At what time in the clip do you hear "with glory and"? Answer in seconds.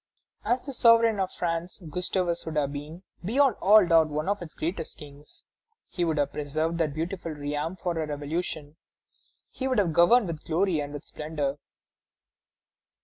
10.25-10.91